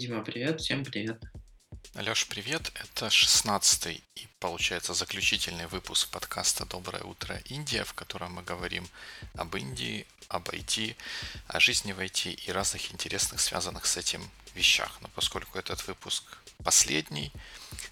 [0.00, 1.22] Дима, привет, всем привет.
[1.94, 2.72] Алеш, привет.
[2.74, 8.88] Это 16 и, получается, заключительный выпуск подкаста «Доброе утро, Индия», в котором мы говорим
[9.34, 10.96] об Индии, об IT,
[11.48, 14.22] о жизни в IT и разных интересных, связанных с этим
[14.54, 14.96] вещах.
[15.02, 16.24] Но поскольку этот выпуск
[16.64, 17.30] последний,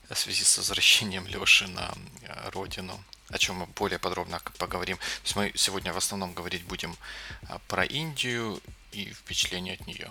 [0.08, 4.96] в связи с возвращением Леши на э, родину, о чем мы более подробно поговорим.
[4.96, 6.96] То есть мы сегодня в основном говорить будем
[7.42, 10.10] э, про Индию и впечатления от нее.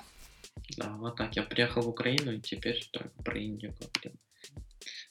[0.78, 1.36] Да, вот так.
[1.36, 4.20] Я приехал в Украину и теперь только про Индию говорим.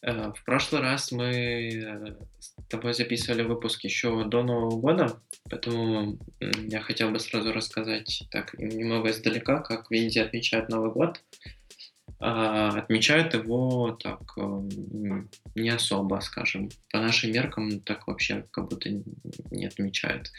[0.02, 6.80] Э, в прошлый раз мы с тобой записывали выпуск еще до Нового года, поэтому я
[6.80, 11.22] хотел бы сразу рассказать так немного издалека, как в Индии отмечают Новый год.
[12.18, 14.20] А, отмечают его так
[15.54, 16.70] не особо, скажем.
[16.90, 18.88] По нашим меркам так вообще как будто
[19.50, 20.30] не отмечают.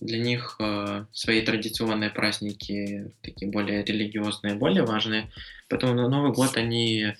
[0.00, 5.30] Для них э, свои традиционные праздники такие более религиозные, более важные.
[5.68, 7.14] Поэтому на Новый год они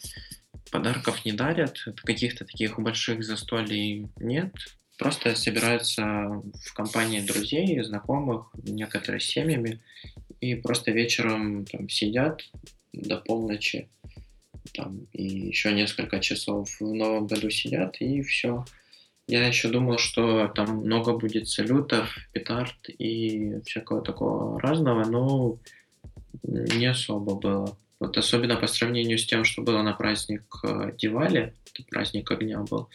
[0.70, 4.52] подарков не дарят, каких-то таких больших застолий нет.
[4.98, 6.02] Просто собираются
[6.64, 9.80] в компании друзей, знакомых, некоторые с семьями,
[10.40, 12.42] и просто вечером там сидят
[12.92, 13.88] до полночи,
[14.74, 18.64] там, и еще несколько часов в новом году сидят, и все.
[19.28, 25.58] Я еще думал, что там много будет салютов, петард и всякого такого разного, но
[26.42, 27.76] не особо было.
[28.00, 32.60] Вот особенно по сравнению с тем, что было на праздник э, Дивали, это праздник огня
[32.60, 32.88] был,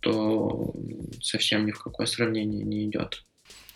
[0.00, 0.74] то
[1.20, 3.24] совсем ни в какое сравнение не идет.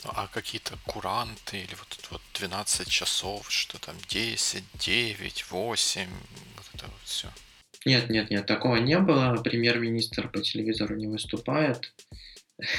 [0.05, 6.09] А какие-то куранты или вот, вот 12 часов, что там 10, 9, 8,
[6.56, 7.28] вот это вот все.
[7.84, 9.36] Нет, нет, нет, такого не было.
[9.42, 11.92] Премьер-министр по телевизору не выступает.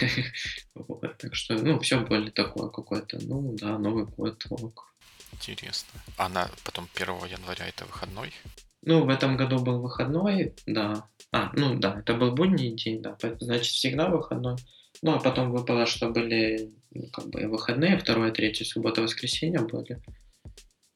[1.17, 4.93] Так что, ну, все более такое какое-то, ну, да, Новый год, ок.
[5.31, 5.99] Интересно.
[6.17, 8.31] А на потом 1 января это выходной?
[8.81, 11.07] Ну, в этом году был выходной, да.
[11.31, 13.17] А, ну да, это был будний день, да.
[13.39, 14.57] Значит, всегда выходной.
[15.03, 20.01] Ну, а потом выпало, что были ну, как бы выходные, второе, третье, суббота, воскресенье были.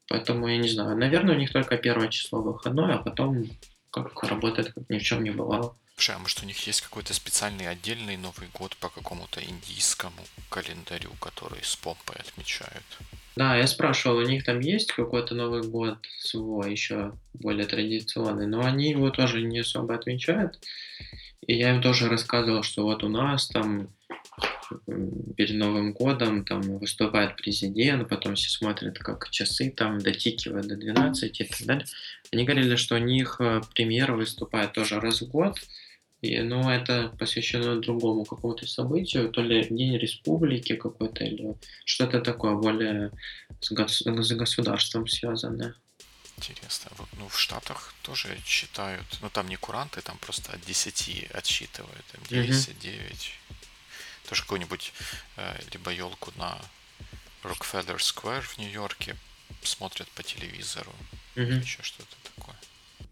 [0.08, 0.96] Поэтому я не знаю.
[0.96, 3.44] Наверное, у них только первое число выходное, а потом
[3.90, 5.76] как работает, как ни в чем не бывало.
[5.94, 11.10] Слушай, а может у них есть какой-то специальный отдельный Новый год по какому-то индийскому календарю,
[11.20, 12.84] который с помпой отмечают?
[13.36, 18.64] Да, я спрашивал, у них там есть какой-то Новый год свой, еще более традиционный, но
[18.64, 20.58] они его тоже не особо отмечают.
[21.46, 23.90] И я им тоже рассказывал, что вот у нас там
[25.36, 31.40] перед Новым годом там выступает президент, потом все смотрят, как часы там дотикивают до 12
[31.40, 31.86] и так далее.
[32.32, 35.58] Они говорили, что у них э, премьера выступает тоже раз в год,
[36.20, 42.54] и, ну, это посвящено другому какому-то событию, то ли День Республики какой-то, или что-то такое
[42.54, 43.12] более
[43.60, 45.74] с, гос- с государством связанное.
[46.36, 46.90] Интересно.
[46.98, 52.04] Вот, ну, в Штатах тоже считают, ну, там не куранты, там просто от 10 отсчитывают,
[52.12, 52.80] там 10, mm-hmm.
[52.80, 53.32] 9.
[54.28, 54.92] Тоже какую-нибудь
[55.36, 56.58] э, либо елку на
[57.42, 59.16] Rockefeller Square в Нью-Йорке
[59.62, 60.92] смотрят по телевизору,
[61.34, 61.60] mm-hmm.
[61.60, 62.56] еще что-то такое.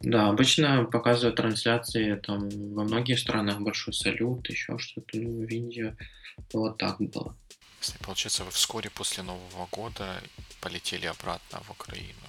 [0.00, 5.97] Да, обычно показывают трансляции там во многих странах большой салют, еще что-то, ну, в Индии
[6.53, 7.34] вот так было.
[8.03, 10.22] Получается, вы вскоре после Нового года
[10.60, 12.27] полетели обратно в Украину.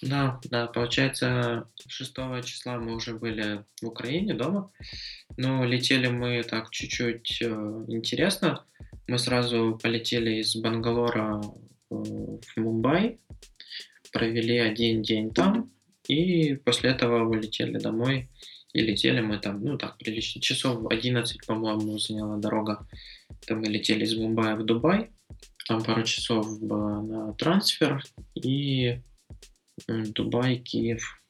[0.00, 2.14] Да, да, получается, 6
[2.44, 4.70] числа мы уже были в Украине дома,
[5.36, 8.64] но летели мы так чуть-чуть э, интересно.
[9.08, 13.18] Мы сразу полетели из Бангалора э, в Мумбай,
[14.12, 15.72] провели один день там,
[16.06, 18.28] и после этого улетели домой.
[18.74, 22.86] И летели мы там, ну так, прилично, часов 11, по-моему, заняла дорога.
[23.46, 25.10] Там мы летели из Мумбаи в Дубай.
[25.66, 28.02] Там пару часов на трансфер.
[28.34, 29.00] И
[29.86, 31.22] Дубай, Киев.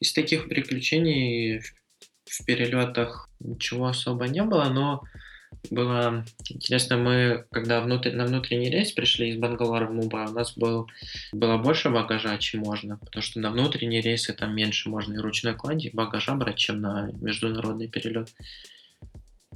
[0.00, 1.60] Из таких приключений
[2.24, 5.02] в перелетах ничего особо не было, но
[5.70, 10.56] было интересно, мы когда внутрь, на внутренний рейс пришли из Бангалора в Мумбай, у нас
[10.56, 10.88] был,
[11.32, 15.54] было больше багажа, чем можно, потому что на внутренние рейсы там меньше можно и ручной
[15.54, 18.32] клади, багажа брать, чем на международный перелет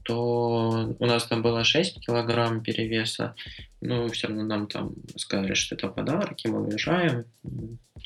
[0.04, 3.34] то у нас там было 6 килограмм перевеса,
[3.80, 7.24] но все равно нам там сказали, что это подарки, мы уезжаем,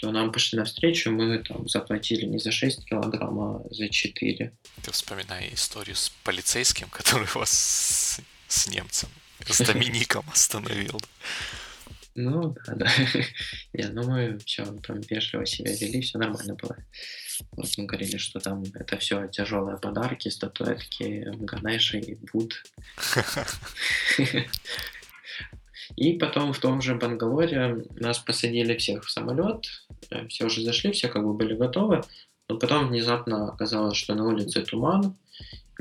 [0.00, 4.52] то нам пошли навстречу, мы там заплатили не за 6 килограмм, а за 4.
[4.82, 9.08] Ты вспоминай историю с полицейским, который вас с, с немцем,
[9.46, 11.00] с Домиником остановил.
[12.14, 12.90] Ну, да, да.
[13.72, 16.76] Не, ну мы все там вежливо себя вели, все нормально было.
[17.52, 22.62] Вот мы говорили, что там это все тяжелые подарки, статуэтки Ганеши и Буд.
[25.96, 29.66] И потом в том же Бангалоре нас посадили всех в самолет,
[30.10, 32.02] э, все уже зашли, все как бы были готовы,
[32.48, 35.16] но потом внезапно оказалось, что на улице туман,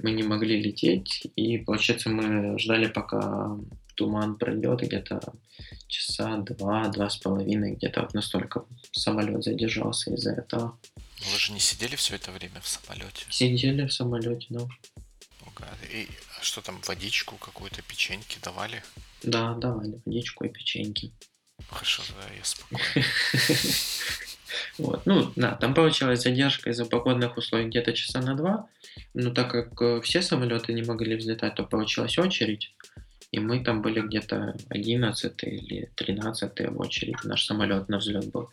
[0.01, 3.57] мы не могли лететь, и получается мы ждали, пока
[3.95, 5.19] туман пройдет где-то
[5.87, 10.77] часа два, два с половиной, где-то вот настолько самолет задержался из-за этого.
[11.19, 13.25] Вы же не сидели все это время в самолете?
[13.29, 14.67] Сидели в самолете, да.
[15.91, 16.07] И
[16.41, 18.83] что там, водичку какую-то, печеньки давали?
[19.23, 21.11] Да, давали водичку и печеньки.
[21.69, 22.83] Хорошо, да, я спокойно.
[24.77, 25.05] Вот.
[25.05, 28.69] Ну, да, там получилась задержка из-за погодных условий где-то часа на два.
[29.13, 32.73] Но так как э, все самолеты не могли взлетать, то получилась очередь.
[33.31, 37.23] И мы там были где-то 11 или 13 в очередь.
[37.23, 38.49] Наш самолет на взлет был.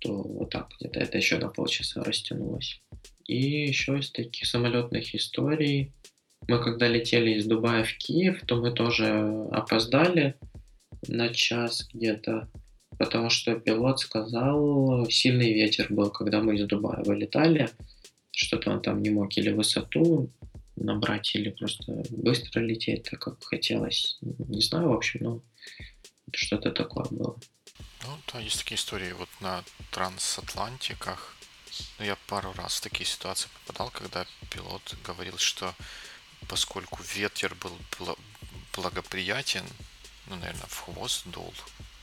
[0.00, 2.80] То вот так где-то это еще на полчаса растянулось.
[3.26, 5.92] И еще из таких самолетных историй.
[6.48, 9.06] Мы когда летели из Дубая в Киев, то мы тоже
[9.52, 10.34] опоздали
[11.06, 12.48] на час где-то
[13.00, 17.70] потому что пилот сказал, сильный ветер был, когда мы из Дубая вылетали,
[18.30, 20.28] что-то он там не мог или высоту
[20.76, 24.18] набрать, или просто быстро лететь, так как хотелось.
[24.20, 25.42] Не знаю, в общем, но
[26.30, 27.38] что-то такое было.
[28.02, 31.36] Ну, да, есть такие истории вот на трансатлантиках.
[31.98, 35.74] Ну, я пару раз в такие ситуации попадал, когда пилот говорил, что
[36.48, 37.76] поскольку ветер был
[38.74, 39.64] благоприятен,
[40.26, 41.52] ну, наверное, в хвост дул,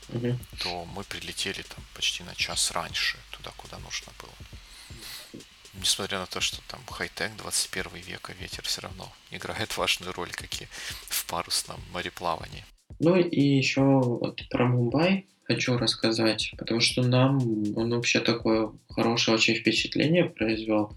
[0.08, 0.38] угу.
[0.60, 5.42] то мы прилетели там почти на час раньше туда, куда нужно было.
[5.74, 10.62] Несмотря на то, что там хай-тек 21 века, ветер все равно играет важную роль, как
[10.62, 10.68] и
[11.08, 12.64] в парусном мореплавании.
[12.98, 17.38] Ну и еще вот про Мумбай хочу рассказать, потому что нам
[17.76, 20.92] он вообще такое хорошее очень впечатление произвел.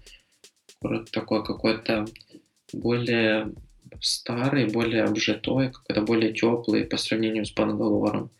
[1.10, 2.06] Такой какой-то
[2.72, 3.52] более
[4.00, 8.30] старый, более обжитой, какой-то более теплый по сравнению с Бангалором.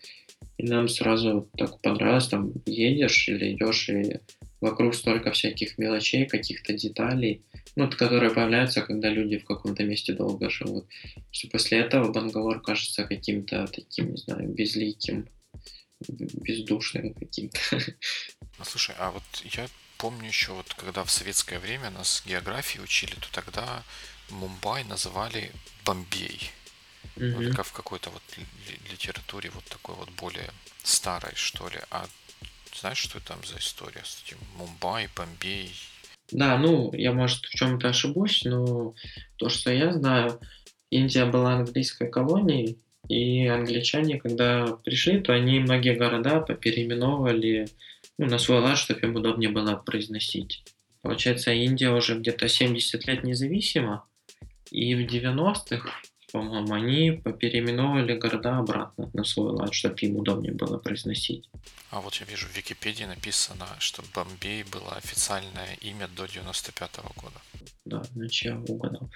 [0.59, 4.19] И нам сразу так понравилось, там едешь или идешь, и
[4.61, 7.43] вокруг столько всяких мелочей, каких-то деталей,
[7.75, 10.87] ну, которые появляются, когда люди в каком-то месте долго живут.
[11.31, 15.27] Что после этого Бангалор кажется каким-то таким, не знаю, безликим,
[16.09, 17.59] бездушным каким-то.
[17.71, 19.69] Ну, слушай, а вот я
[19.99, 23.83] помню еще, вот когда в советское время нас географии учили, то тогда
[24.31, 25.53] Мумбай называли
[25.85, 26.51] Бомбей.
[27.17, 27.35] Mm-hmm.
[27.47, 28.23] Вот как в какой-то вот
[28.91, 30.51] литературе вот такой вот более
[30.83, 31.79] старой, что ли.
[31.91, 32.07] А
[32.75, 35.73] знаешь, что там за история с этим Мумбай, Бомбей?
[36.31, 38.95] Да, ну, я, может, в чем-то ошибусь, но
[39.37, 40.41] то, что я знаю,
[40.91, 42.79] Индия была английской колонией,
[43.09, 47.69] и англичане, когда пришли, то они многие города попереименовывали
[48.19, 50.63] ну, на свой лад, чтобы им удобнее было произносить.
[51.03, 54.07] Получается, Индия уже где-то 70 лет независима,
[54.71, 55.91] и в 90-х
[56.33, 61.49] по-моему, они переименовали города обратно на свой лад, чтобы им удобнее было произносить.
[61.91, 67.13] А вот я вижу в Википедии написано, что Бомбей было официальное имя до 95 -го
[67.21, 67.41] года.
[67.85, 69.11] Да, я угадал.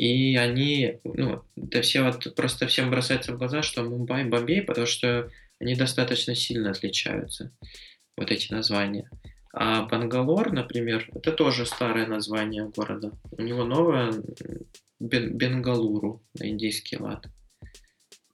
[0.00, 4.86] И они, ну, да все вот просто всем бросается в глаза, что Мумбай, Бомбей, потому
[4.86, 7.52] что они достаточно сильно отличаются,
[8.16, 9.10] вот эти названия.
[9.52, 13.12] А Бангалор, например, это тоже старое название города.
[13.30, 14.14] У него новое
[14.98, 17.26] Бен, Бенгалуру на индийский лад.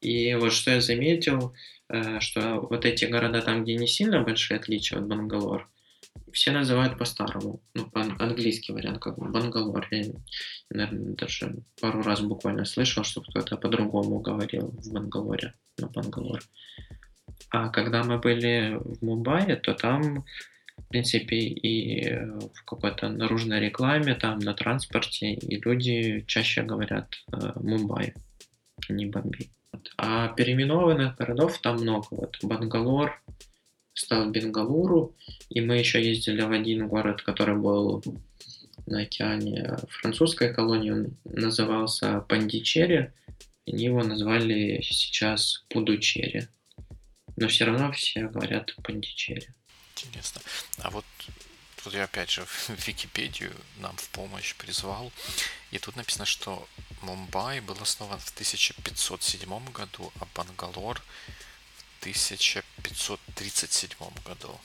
[0.01, 1.53] И вот что я заметил,
[1.89, 5.69] э, что вот эти города там, где не сильно большие отличия от Бангалор,
[6.33, 9.87] все называют по-старому, ну, по-английский вариант, как Бангалор.
[9.91, 10.13] Я,
[10.71, 16.43] наверное, даже пару раз буквально слышал, что кто-то по-другому говорил в Бангалоре, на Бангалор.
[17.51, 20.25] А когда мы были в Мумбаи, то там
[20.77, 27.53] в принципе, и в какой-то наружной рекламе, там, на транспорте, и люди чаще говорят э,
[27.57, 28.15] Мумбай,
[28.89, 29.51] а не Бомбей.
[29.97, 32.07] А переименованных городов там много.
[32.11, 33.21] Вот Бангалор
[33.97, 35.17] стал Бенгалуру,
[35.49, 38.05] и мы еще ездили в один город, который был
[38.87, 43.13] на океане французской колонии, он назывался Пандичери,
[43.67, 46.49] они его назвали сейчас Пудучери.
[47.37, 49.49] Но все равно все говорят Пандичери.
[49.97, 50.41] Интересно.
[50.79, 51.05] А вот
[51.83, 55.11] тут я опять же в Википедию нам в помощь призвал.
[55.73, 56.69] И тут написано, что
[57.03, 61.03] Мумбай был основан в 1507 году, а Бангалор
[61.97, 62.01] в
[62.87, 63.91] 1537
[64.25, 64.61] году.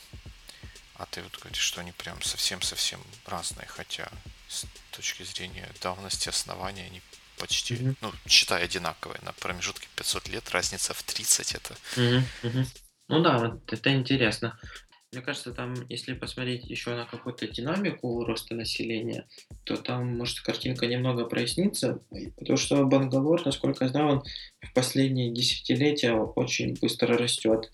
[0.96, 4.10] А ты вот говоришь, что они прям совсем-совсем разные, хотя
[4.48, 7.01] с точки зрения давности основания они
[7.38, 7.96] почти, mm-hmm.
[8.01, 9.20] ну, считай, одинаковые.
[9.24, 11.75] На промежутке 500 лет разница в 30 это...
[11.96, 12.24] Mm-hmm.
[12.44, 12.68] Mm-hmm.
[13.08, 14.60] Ну да, вот это интересно.
[15.13, 19.27] Мне кажется, там, если посмотреть еще на какую-то динамику роста населения,
[19.65, 22.00] то там может картинка немного прояснится,
[22.38, 24.24] потому что Бангалор, насколько я знаю, он
[24.62, 27.70] в последние десятилетия очень быстро растет.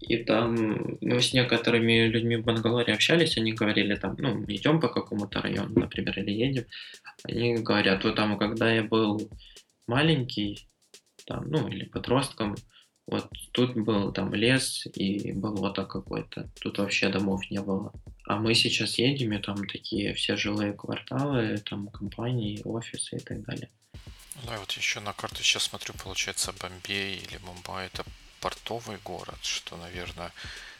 [0.00, 4.88] И там мы с некоторыми людьми в Бангалоре общались, они говорили там, ну, идем по
[4.88, 6.66] какому-то району, например, или едем.
[7.24, 9.30] Они говорят, вот там, когда я был
[9.86, 10.68] маленький,
[11.24, 12.54] там, ну, или подростком,
[13.12, 16.48] вот тут был там лес и болото какое-то.
[16.60, 17.92] Тут вообще домов не было.
[18.24, 23.42] А мы сейчас едем, и там такие все жилые кварталы, там компании, офисы и так
[23.44, 23.68] далее.
[24.46, 28.02] Да, вот еще на карту сейчас смотрю, получается, Бомбей или Мумбай это
[28.40, 30.32] портовый город, что, наверное,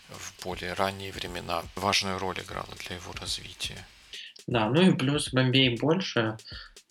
[0.09, 3.87] в более ранние времена важную роль играло для его развития.
[4.47, 6.37] Да, ну и плюс Бомбей больше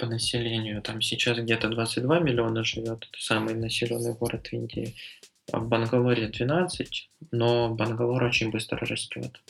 [0.01, 0.81] по населению.
[0.81, 3.07] Там сейчас где-то 22 миллиона живет.
[3.11, 4.95] Это самый населенный город в Индии.
[5.51, 9.41] В Бангалоре 12, но Бангалор очень быстро растет.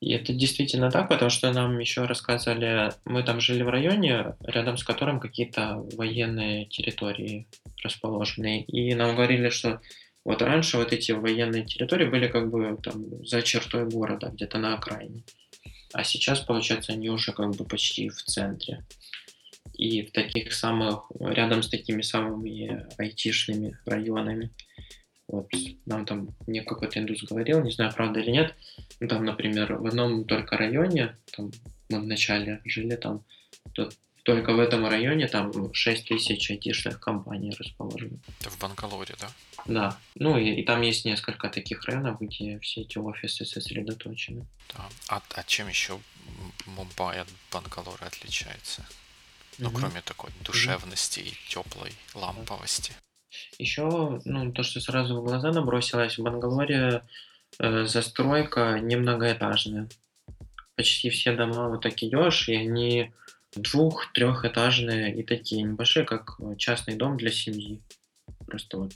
[0.00, 4.76] И это действительно так, потому что нам еще рассказывали, мы там жили в районе, рядом
[4.76, 7.48] с которым какие-то военные территории
[7.82, 8.62] расположены.
[8.62, 9.80] И нам говорили, что
[10.24, 14.74] вот раньше вот эти военные территории были как бы там за чертой города, где-то на
[14.74, 15.22] окраине.
[15.92, 18.84] А сейчас, получается, они уже как бы почти в центре.
[19.72, 24.50] И в таких самых, рядом с такими самыми айтишными районами.
[25.28, 25.50] Вот,
[25.86, 28.54] нам там мне какой-то индус говорил, не знаю, правда или нет,
[29.00, 31.50] ну, там, например, в одном только районе, там,
[31.88, 33.24] мы вначале жили там,
[33.72, 33.90] то
[34.26, 38.18] только в этом районе там 6 тысяч айтишных компаний расположены.
[38.40, 39.30] Это в Бангалоре, да?
[39.66, 39.98] Да.
[40.16, 44.44] Ну и, и там есть несколько таких районов, где все эти офисы сосредоточены.
[44.74, 44.88] Да.
[45.08, 46.00] А, а чем еще
[46.66, 48.84] Мумбай от Бангалора отличается?
[49.58, 49.78] Ну, угу.
[49.78, 51.28] кроме такой душевности угу.
[51.28, 52.94] и теплой ламповости.
[53.58, 57.02] Еще, ну, то, что сразу в глаза набросилось, в Бангалоре
[57.58, 59.88] э, застройка не многоэтажная.
[60.74, 63.12] Почти все дома вот так идешь, и они
[63.54, 67.80] двух, трехэтажные и такие небольшие, как частный дом для семьи.
[68.46, 68.92] Просто вот.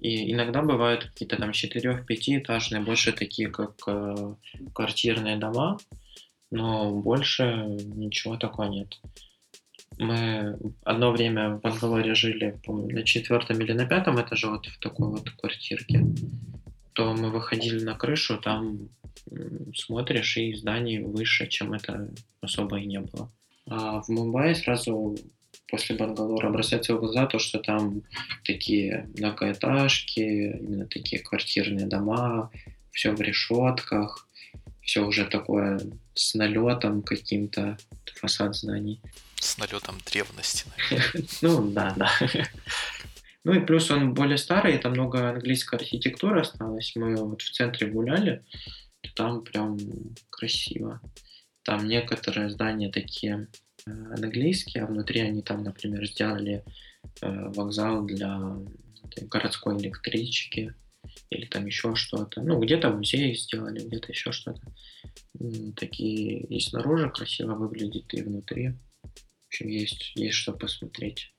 [0.00, 4.34] И иногда бывают какие-то там четырех-пятиэтажные, больше такие, как э,
[4.74, 5.78] квартирные дома,
[6.50, 9.00] но больше ничего такого нет
[10.02, 14.78] мы одно время в Бангалоре жили, помню, на четвертом или на пятом этаже вот в
[14.78, 16.04] такой вот квартирке,
[16.92, 18.88] то мы выходили на крышу, там
[19.74, 22.08] смотришь, и зданий выше, чем это
[22.40, 23.30] особо и не было.
[23.66, 25.16] А в Мумбаи сразу
[25.68, 28.02] после Бангалора бросается в глаза то, что там
[28.44, 32.50] такие многоэтажки, именно такие квартирные дома,
[32.90, 34.28] все в решетках,
[34.82, 35.80] все уже такое
[36.14, 37.78] с налетом каким-то
[38.20, 39.00] фасад зданий.
[39.42, 40.66] С налетом древности,
[41.42, 42.10] Ну, да, да.
[43.44, 46.92] Ну и плюс он более старый, там много английской архитектуры осталось.
[46.94, 48.44] Мы вот в центре гуляли,
[49.16, 49.76] там прям
[50.30, 51.00] красиво.
[51.64, 53.48] Там некоторые здания такие
[53.84, 56.64] э, английские, а внутри они там, например, сделали
[57.20, 58.58] э, вокзал для
[59.22, 60.72] городской электрички
[61.30, 62.42] или там еще что-то.
[62.42, 64.62] Ну, где-то музей сделали, где-то еще что-то.
[65.74, 68.74] Такие и снаружи красиво выглядит, и внутри.
[69.52, 71.30] Общем, есть, есть что посмотреть.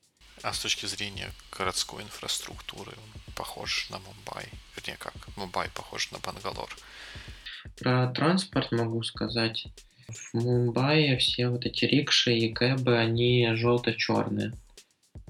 [0.44, 4.46] А с точки зрения городской инфраструктуры, он похож на Мумбай?
[4.76, 5.16] Вернее, как?
[5.36, 6.70] Мумбай похож на Бангалор.
[7.80, 9.66] Про транспорт могу сказать.
[10.08, 14.54] В Мумбаи все вот эти рикши и кэбы, они желто-черные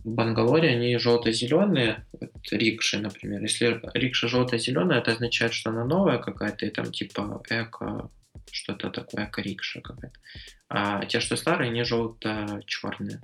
[0.04, 3.42] в Бангалоре они желто-зеленые, вот рикши, например.
[3.42, 8.10] Если рикша желто-зеленая, это означает, что она новая какая-то, и там типа эко,
[8.54, 10.20] что-то такое, эко-рикша какая-то.
[10.70, 13.22] А те, что старые, они желто-черные.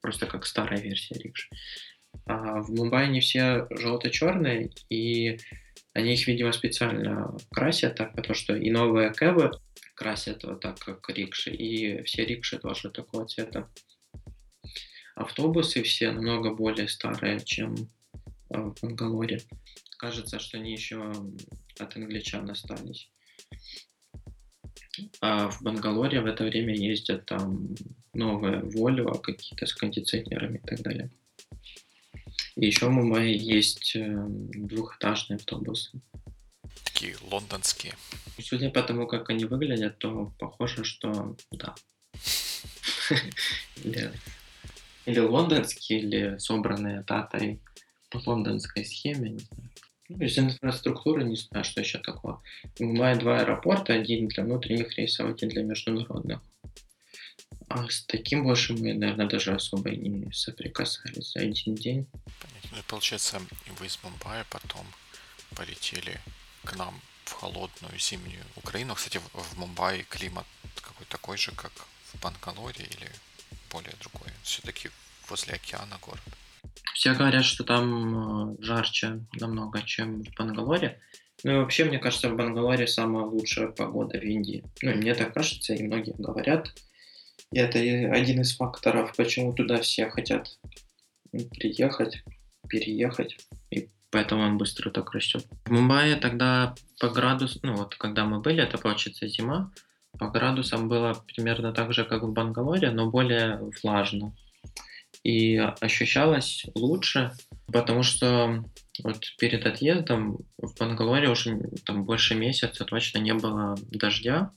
[0.00, 1.48] Просто как старая версия рикши.
[2.26, 5.38] А в Мумбаи они все желто-черные, и
[5.94, 9.52] они их, видимо, специально красят так, потому что и новые кэбы
[9.94, 13.68] красят вот так, как рикши, и все рикши тоже такого цвета
[15.14, 17.74] автобусы все намного более старые, чем
[18.50, 19.42] э, в Бангалоре.
[19.98, 21.12] Кажется, что они еще
[21.78, 23.10] от англичан остались.
[25.20, 27.74] А в Бангалоре в это время ездят там
[28.12, 31.10] новые Volvo, какие-то с кондиционерами и так далее.
[32.56, 35.90] И еще в Мумбаи есть э, двухэтажные автобусы.
[36.84, 37.94] Такие лондонские.
[38.38, 41.74] Судя по тому, как они выглядят, то похоже, что да.
[45.04, 47.60] Или лондонские, или собранные татой
[48.08, 49.71] по лондонской схеме, не знаю.
[50.18, 52.42] Ну, из инфраструктуры не знаю, что еще такого.
[52.78, 56.40] Бывает два аэропорта, один для внутренних рейсов, один для международных.
[57.68, 62.06] А с таким больше мы, наверное, даже особо и не соприкасались за один день.
[62.70, 63.40] Ну, получается,
[63.78, 64.86] вы из Мумбаи потом
[65.56, 66.20] полетели
[66.64, 68.94] к нам в холодную зимнюю Украину.
[68.94, 70.46] Кстати, в Мумбаи климат
[70.82, 71.72] какой такой же, как
[72.12, 73.10] в Бангалоре или
[73.70, 74.28] более другой?
[74.42, 74.90] Все-таки
[75.28, 76.22] возле океана город.
[76.94, 81.00] Все говорят, что там э, жарче намного, чем в Бангалоре.
[81.44, 84.64] Ну и вообще, мне кажется, в Бангалоре самая лучшая погода в Индии.
[84.82, 86.72] Ну, мне так кажется, и многие говорят.
[87.52, 90.58] И это один из факторов, почему туда все хотят
[91.30, 92.22] приехать,
[92.68, 93.36] переехать.
[93.70, 95.46] И поэтому он быстро так растет.
[95.64, 99.72] В Мумбаи тогда по градусу, ну вот когда мы были, это получится зима,
[100.18, 104.34] по градусам было примерно так же, как в Бангалоре, но более влажно.
[105.24, 107.32] И ощущалось лучше,
[107.72, 108.64] потому что
[109.02, 114.50] вот перед отъездом в Бангалоре уже там больше месяца точно не было дождя.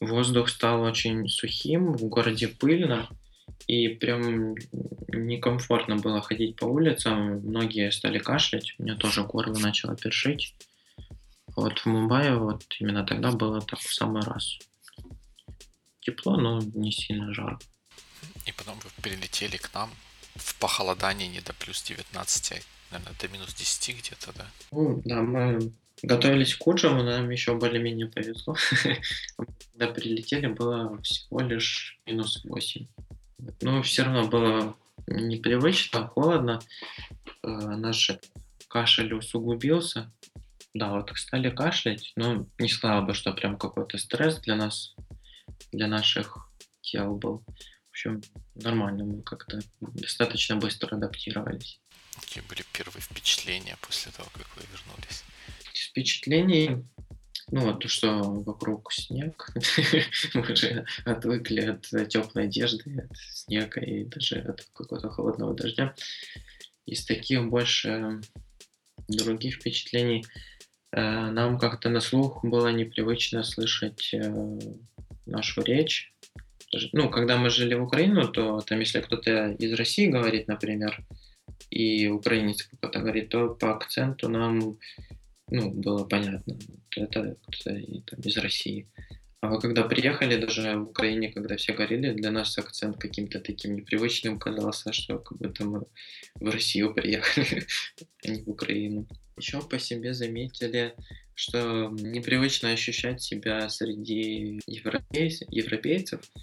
[0.00, 3.08] Воздух стал очень сухим, в городе пыльно,
[3.66, 4.54] и прям
[5.08, 7.40] некомфортно было ходить по улицам.
[7.40, 10.54] Многие стали кашлять, у меня тоже горло начало першить.
[11.56, 14.58] Вот в Мумбаи вот именно тогда было так в самый раз.
[16.00, 17.64] Тепло, но не сильно жарко.
[18.46, 19.90] И потом вы перелетели к нам
[20.36, 24.46] в похолодании не до плюс 19, наверное, до минус 10 где-то, да?
[24.70, 25.72] Ну, да, мы
[26.02, 28.56] готовились к худшему, нам еще более-менее повезло.
[29.72, 32.86] Когда прилетели, было всего лишь минус 8.
[33.62, 34.76] Но все равно было
[35.06, 36.60] непривычно, холодно.
[37.42, 38.10] Э, наш
[38.68, 40.12] кашель усугубился.
[40.74, 44.94] Да, вот стали кашлять, но не сказала бы, что прям какой-то стресс для нас,
[45.72, 46.50] для наших
[46.82, 47.42] тел был.
[47.96, 48.20] В общем,
[48.54, 51.80] нормально, мы как-то достаточно быстро адаптировались.
[52.20, 55.24] Какие были первые впечатления после того, как вы вернулись?
[55.72, 56.84] Впечатлений
[57.50, 59.48] ну, вот то, что вокруг снег,
[60.34, 65.94] мы уже отвыкли от теплой одежды, от снега и даже от какого-то холодного дождя.
[66.84, 68.20] Из таких больше
[69.08, 70.22] других впечатлений
[70.92, 74.58] э, нам как-то на слух было непривычно слышать э,
[75.24, 76.12] нашу речь.
[76.92, 81.04] Ну, когда мы жили в Украину, то там, если кто-то из России говорит, например,
[81.70, 84.78] и украинец какой-то говорит, то по акценту нам
[85.48, 86.58] ну, было понятно,
[86.96, 88.88] это кто-то из России.
[89.40, 93.76] А вы когда приехали, даже в Украине, когда все говорили, для нас акцент каким-то таким
[93.76, 95.82] непривычным казался, что как будто мы
[96.34, 97.66] в Россию приехали,
[98.24, 99.06] а не в Украину.
[99.36, 100.94] Еще по себе заметили,
[101.34, 106.40] что непривычно ощущать себя среди европейц, европейцев, э,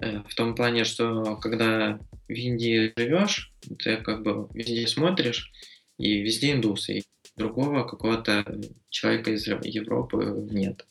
[0.00, 5.52] в том плане, что когда в Индии живешь, ты как бы везде смотришь,
[5.98, 7.02] и везде индусы, и
[7.36, 8.44] другого какого-то
[8.90, 10.86] человека из Европы нет.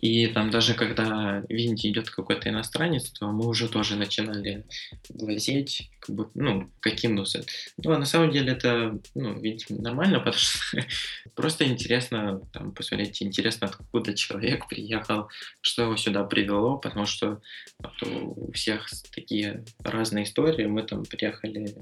[0.00, 4.64] И там даже когда в Индии идет какой-то иностранец, то мы уже тоже начинали
[5.08, 7.44] глазеть, как бы, ну, каким индусы.
[7.78, 10.58] Ну, а на самом деле это, ну, видимо, нормально, потому что
[11.34, 15.28] просто интересно, там, посмотреть, интересно, откуда человек приехал,
[15.60, 17.40] что его сюда привело, потому что
[17.78, 20.66] вот, у всех такие разные истории.
[20.66, 21.74] Мы там приехали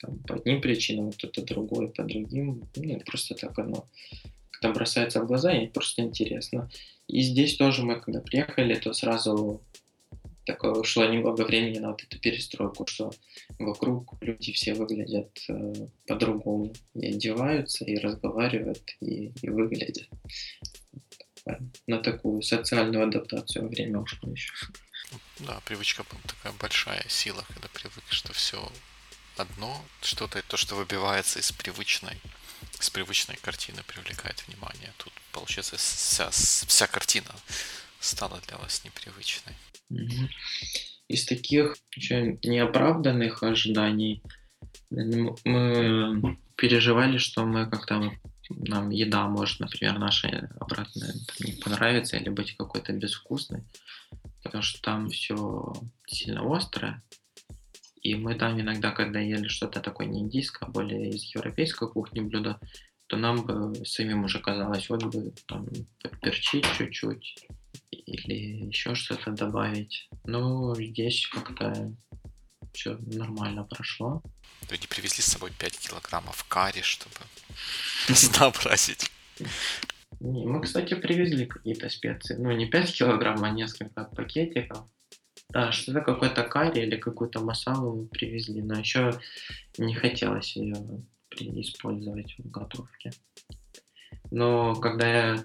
[0.00, 2.68] там, по одним причинам, кто-то другой по другим.
[2.76, 3.88] Ну, просто так оно
[4.60, 6.70] когда бросается в глаза, и просто интересно.
[7.06, 9.62] И здесь тоже мы, когда приехали, то сразу
[10.44, 13.10] такое ушло немного времени на вот эту перестройку, что
[13.58, 15.72] вокруг люди все выглядят э,
[16.06, 16.72] по-другому.
[16.94, 20.08] И одеваются, и разговаривают, и, и выглядят.
[21.86, 24.52] На такую социальную адаптацию время ушло еще.
[25.40, 28.70] Да, привычка такая большая сила, когда привык, что все
[29.36, 32.16] одно, что-то, то, что выбивается из привычной,
[32.80, 34.92] из привычной картины, привлекает внимание.
[34.96, 37.30] Тут, получается, вся, вся картина
[38.00, 39.54] стала для вас непривычной.
[41.08, 44.22] Из таких еще неоправданных ожиданий
[44.90, 48.12] мы переживали, что мы как-то
[48.50, 53.62] нам еда может, например, наша обратно не понравится или быть какой-то безвкусной,
[54.42, 55.72] потому что там все
[56.06, 57.02] сильно острое,
[58.02, 62.20] и мы там иногда, когда ели что-то такое не индийское, а более из европейской кухни
[62.20, 62.58] блюдо,
[63.06, 65.66] то нам бы самим уже казалось, вот бы там
[66.22, 67.46] перчить чуть-чуть
[67.90, 70.08] или еще что-то добавить.
[70.24, 71.92] Но здесь как-то
[72.72, 74.22] все нормально прошло.
[74.68, 77.16] Вы не привезли с собой 5 килограммов карри, чтобы
[78.08, 79.10] разнообразить?
[80.20, 82.36] Мы, кстати, привезли какие-то специи.
[82.36, 84.84] Ну, не 5 килограмм, а несколько пакетиков.
[85.52, 89.18] Да, что-то какой-то карри или какую-то масалу привезли, но еще
[89.78, 90.76] не хотелось ее
[91.30, 93.12] использовать в готовке.
[94.30, 95.44] Но когда я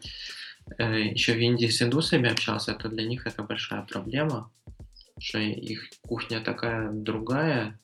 [0.78, 4.52] э, еще в Индии с индусами общался, то для них это большая проблема,
[5.20, 7.80] что их кухня такая другая,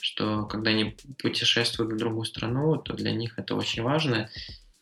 [0.00, 4.28] что когда они путешествуют в другую страну, то для них это очень важно.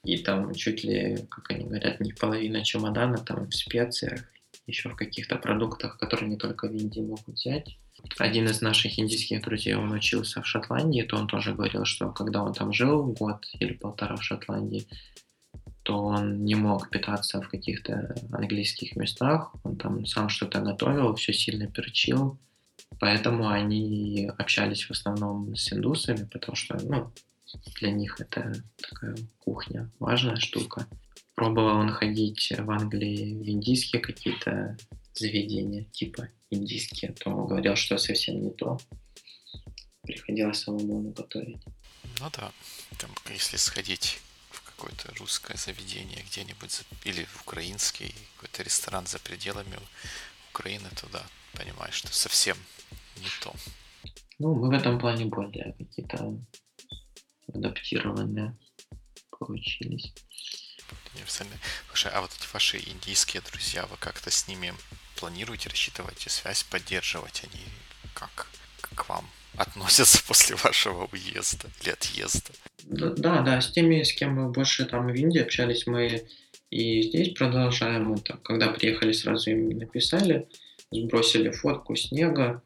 [0.04, 4.24] И там чуть ли, как они говорят, не половина чемодана там в специях,
[4.66, 7.76] еще в каких-то продуктах, которые не только в Индии могут взять.
[8.18, 12.42] Один из наших индийских друзей, он учился в Шотландии, то он тоже говорил, что когда
[12.42, 14.86] он там жил год или полтора в Шотландии,
[15.82, 21.32] то он не мог питаться в каких-то английских местах, он там сам что-то готовил, все
[21.32, 22.38] сильно перчил,
[23.00, 27.12] поэтому они общались в основном с индусами, потому что, ну,
[27.80, 28.52] для них это
[28.88, 30.86] такая кухня, важная штука.
[31.34, 34.76] Пробовал он ходить в Англии в индийские какие-то
[35.14, 38.78] заведения, типа индийские, то он говорил, что совсем не то.
[40.02, 41.62] Приходилось самому готовить.
[42.20, 42.52] Ну да,
[42.98, 49.78] там, если сходить в какое-то русское заведение где-нибудь, или в украинский, какой-то ресторан за пределами
[50.52, 52.56] Украины, то да, понимаешь, что совсем
[53.16, 53.54] не то.
[54.38, 56.36] Ну, мы в этом плане более какие-то
[57.48, 58.56] адаптированные
[59.38, 60.12] получились.
[61.14, 61.58] Универсальные.
[61.88, 64.74] Слушай, а вот эти ваши индийские друзья, вы как-то с ними
[65.16, 67.42] планируете, рассчитываете связь, поддерживать?
[67.44, 67.62] Они
[68.14, 68.48] как
[68.80, 72.52] к вам относятся после вашего уезда или отъезда?
[72.84, 76.26] Да, да, с теми, с кем мы больше там в Индии общались, мы
[76.70, 78.04] и здесь продолжаем.
[78.06, 80.48] Мы там, когда приехали, сразу им написали,
[80.90, 82.62] сбросили фотку снега.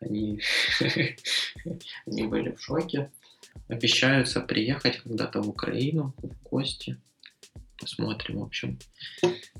[0.00, 0.40] Они,
[2.06, 3.10] они были в шоке
[3.68, 6.96] обещаются приехать когда-то в Украину в гости.
[7.78, 8.78] Посмотрим, в общем.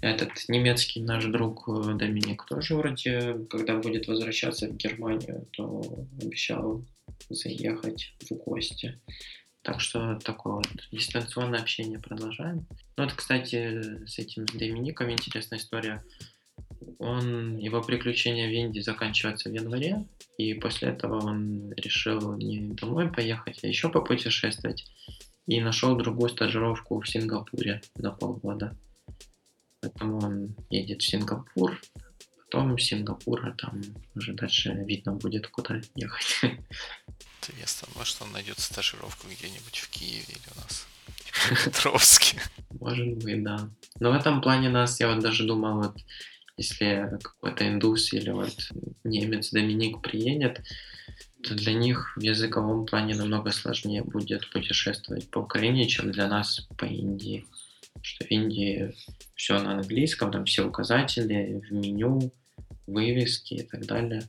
[0.00, 6.84] Этот немецкий наш друг э, Доминик тоже вроде, когда будет возвращаться в Германию, то обещал
[7.28, 8.98] заехать в гости.
[9.62, 12.66] Так что такое вот дистанционное общение продолжаем.
[12.96, 16.02] Ну вот, кстати, с этим Домиником интересная история.
[16.98, 20.06] Он, его приключения в Индии заканчиваются в январе,
[20.38, 24.86] и после этого он решил не домой поехать, а еще попутешествовать.
[25.46, 28.76] И нашел другую стажировку в Сингапуре на полгода.
[29.80, 31.80] Поэтому он едет в Сингапур,
[32.38, 33.82] потом Сингапура, там
[34.14, 36.40] уже дальше видно будет, куда ехать.
[37.42, 40.86] Интересно, может он найдет стажировку где-нибудь в Киеве или у нас
[41.30, 42.40] в Петровске.
[42.80, 43.70] Может быть, да.
[44.00, 45.96] Но в этом плане нас, я вот даже думал, вот
[46.56, 48.56] если какой-то индус или вот
[49.04, 50.62] немец Доминик приедет,
[51.42, 56.66] то для них в языковом плане намного сложнее будет путешествовать по Украине, чем для нас
[56.76, 57.44] по Индии.
[58.02, 58.94] Что в Индии
[59.34, 62.32] все на английском, там все указатели в меню,
[62.86, 64.22] вывески и так далее.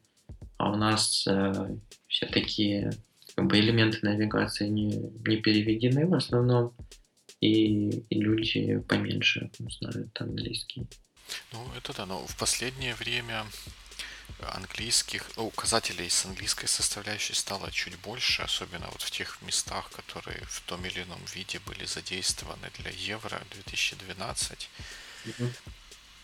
[0.58, 2.92] А у нас э, все такие
[3.36, 6.74] как бы элементы навигации не, не переведены в основном,
[7.40, 10.88] и, и люди поменьше знают английский.
[11.54, 13.46] Ну, это да, но в последнее время
[14.40, 20.44] английских ну, указателей с английской составляющей стало чуть больше, особенно вот в тех местах, которые
[20.46, 24.70] в том или ином виде были задействованы для Евро 2012.
[25.26, 25.54] Mm-hmm.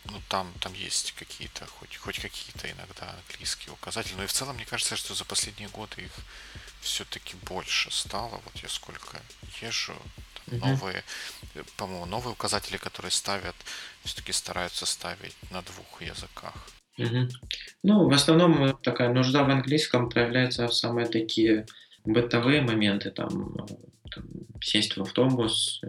[0.06, 4.16] Ну, там, там есть какие-то, хоть, хоть какие-то иногда английские указатели.
[4.16, 6.12] Но и в целом, мне кажется, что за последние годы их
[6.82, 8.42] все-таки больше стало.
[8.44, 9.22] Вот я сколько
[9.62, 9.96] езжу,
[10.46, 10.68] там mm-hmm.
[10.68, 11.04] новые,
[11.78, 13.56] по-моему, новые указатели, которые ставят,
[14.04, 16.54] все-таки стараются ставить на двух языках.
[16.98, 17.28] Угу.
[17.84, 21.66] Ну, в основном такая нужда в английском проявляется в самые такие
[22.06, 23.56] бытовые моменты, там,
[24.12, 24.26] там
[24.62, 25.88] сесть в автобус, э,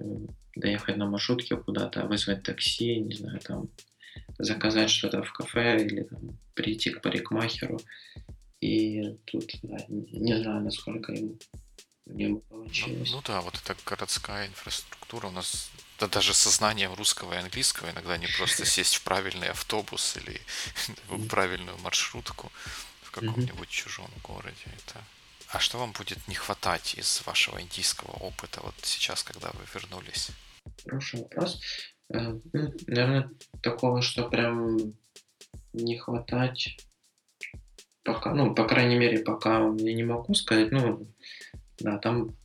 [0.57, 3.69] доехать на маршрутке куда-то, вызвать такси, не знаю, там
[4.39, 7.81] заказать что-то в кафе или там, прийти к парикмахеру.
[8.61, 11.39] И тут, да, не знаю, насколько им,
[12.07, 13.11] им получилось.
[13.11, 17.91] Ну, ну да, вот эта городская инфраструктура у нас да даже сознанием русского и английского
[17.91, 20.41] иногда не просто сесть в правильный автобус или
[21.09, 22.51] в правильную маршрутку
[23.03, 24.65] в каком-нибудь чужом городе.
[24.65, 25.05] Это...
[25.49, 30.31] А что вам будет не хватать из вашего индийского опыта вот сейчас, когда вы вернулись?
[30.85, 31.61] Хороший вопрос.
[32.13, 33.31] Э, ну, наверное,
[33.63, 34.95] такого, что прям
[35.73, 36.77] не хватать
[38.05, 41.07] пока, ну, по крайней мере, пока я не могу сказать, ну,
[41.79, 42.37] да, там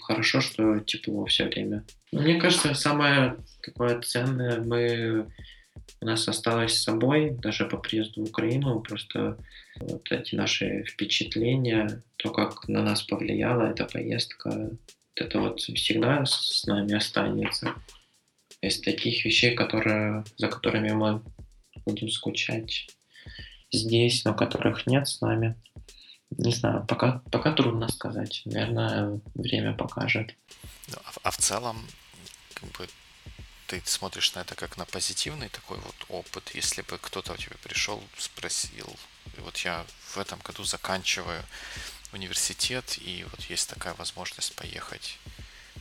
[0.00, 1.84] хорошо, что тепло все время.
[2.14, 5.26] Мне кажется, самое такое ценное мы
[6.00, 9.36] у нас осталось с собой, даже по приезду в Украину, просто
[9.80, 14.78] вот эти наши впечатления, то, как на нас повлияла эта поездка, вот
[15.16, 17.74] это вот всегда с нами останется.
[18.60, 21.22] Из таких вещей, которые, за которыми мы
[21.84, 22.86] будем скучать
[23.72, 25.56] здесь, но которых нет с нами.
[26.30, 28.42] Не знаю, пока, пока трудно сказать.
[28.44, 30.34] Наверное, время покажет.
[30.88, 31.76] Ну, а, а в целом,
[32.64, 32.88] как бы,
[33.66, 36.54] ты смотришь на это как на позитивный такой вот опыт.
[36.54, 38.94] Если бы кто-то у тебя пришел, спросил,
[39.38, 41.42] вот я в этом году заканчиваю
[42.12, 45.18] университет, и вот есть такая возможность поехать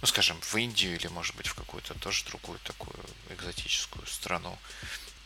[0.02, 2.94] ну, скажем, в Индию или, может быть, в какую-то тоже другую такую
[3.30, 4.58] экзотическую страну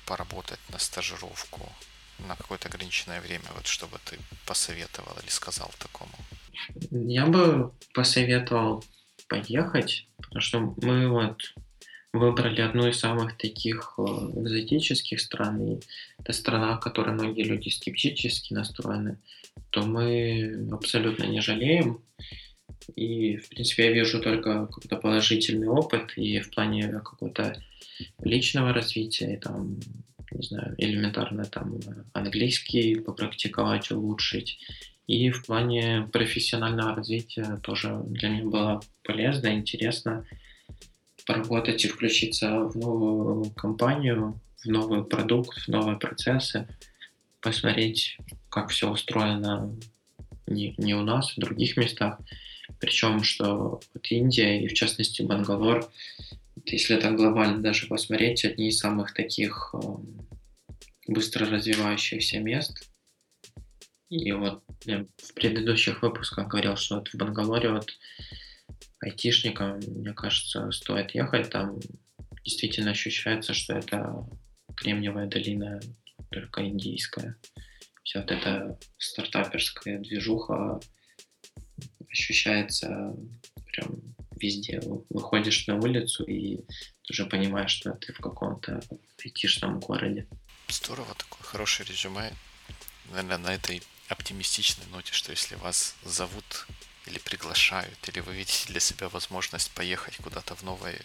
[0.05, 1.71] поработать на стажировку
[2.19, 6.13] на какое-то ограниченное время, вот чтобы ты посоветовал или сказал такому?
[6.91, 8.83] Я бы посоветовал
[9.27, 11.53] поехать, потому что мы вот
[12.13, 15.79] выбрали одну из самых таких э, экзотических стран, и
[16.17, 19.19] это страна, в которой многие люди скептически настроены,
[19.69, 22.01] то мы абсолютно не жалеем.
[22.95, 27.61] И, в принципе, я вижу только какой-то положительный опыт и в плане какого-то
[28.23, 29.79] личного развития, и там,
[30.31, 31.79] не знаю, элементарно там
[32.13, 34.59] английский попрактиковать, улучшить.
[35.07, 40.25] И в плане профессионального развития тоже для меня было полезно, интересно
[41.25, 46.67] поработать и включиться в новую компанию, в новый продукт, в новые процессы,
[47.41, 48.17] посмотреть,
[48.49, 49.73] как все устроено
[50.45, 52.19] не, не у нас, в других местах.
[52.79, 55.89] Причем, что вот Индия и, в частности, Бангалор,
[56.65, 59.77] если так глобально даже посмотреть, одни из самых таких э,
[61.07, 62.89] быстро развивающихся мест.
[64.09, 67.91] И вот в предыдущих выпусках говорил, что вот в Бангалоре вот
[69.01, 71.49] айтишникам, мне кажется, стоит ехать.
[71.49, 71.79] Там
[72.43, 74.25] действительно ощущается, что это
[74.75, 75.81] Кремниевая долина,
[76.31, 77.35] только индийская.
[78.03, 80.79] Вся вот эта стартаперская движуха
[82.09, 83.13] ощущается
[83.65, 84.01] прям
[84.39, 84.79] везде.
[85.09, 86.61] Выходишь на улицу и
[87.09, 88.79] уже понимаешь, что ты в каком-то
[89.23, 90.27] айтишном городе.
[90.69, 92.31] Здорово, такое хорошее резюме.
[93.11, 96.67] Наверное, на этой оптимистичной ноте, что если вас зовут
[97.05, 100.99] или приглашают, или вы видите для себя возможность поехать куда-то в новое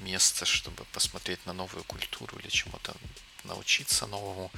[0.00, 2.94] место, чтобы посмотреть на новую культуру или чему-то
[3.44, 4.50] научиться новому,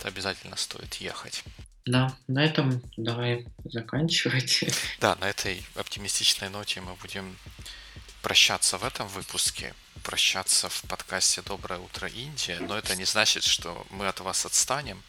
[0.00, 1.44] то обязательно стоит ехать.
[1.86, 4.64] Да, на этом давай заканчивать.
[5.00, 7.36] Да, на этой оптимистичной ноте мы будем
[8.22, 13.86] прощаться в этом выпуске, прощаться в подкасте «Доброе утро, Индия», но это не значит, что
[13.90, 15.02] мы от вас отстанем.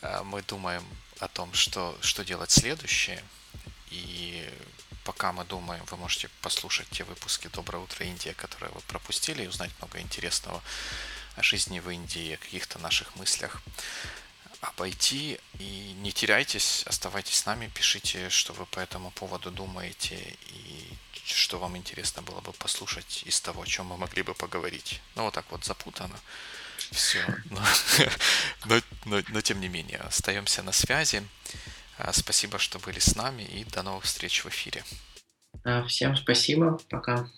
[0.00, 0.82] Э, мы думаем
[1.22, 3.22] о том, что, что делать следующее–
[3.92, 4.48] и
[5.04, 9.48] пока мы думаем, вы можете послушать те выпуски «Доброе утро, Индия», которые вы пропустили, и
[9.48, 10.62] узнать много интересного
[11.36, 13.62] о жизни в Индии, о каких-то наших мыслях
[14.62, 15.38] обойти.
[15.58, 21.58] И не теряйтесь, оставайтесь с нами, пишите, что вы по этому поводу думаете и что
[21.58, 25.02] вам интересно было бы послушать из того, о чем мы могли бы поговорить.
[25.16, 26.18] Ну, вот так вот запутано
[26.90, 27.24] все.
[27.50, 27.60] Но,
[28.66, 31.22] но, но, но тем не менее, остаемся на связи.
[31.98, 34.84] А, спасибо, что были с нами и до новых встреч в эфире.
[35.86, 36.78] Всем спасибо.
[36.90, 37.28] Пока.